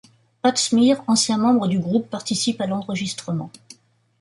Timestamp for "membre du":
1.37-1.77